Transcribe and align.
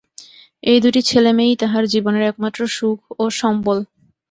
এই 0.63 0.79
দুটি 0.83 1.01
ছেলেমেয়েই 1.09 1.59
তাহার 1.61 1.83
জীবনের 1.93 2.23
একমাত্র 2.23 2.59
সুখ 2.75 2.99
ও 3.17 3.33
সম্বল। 3.39 3.77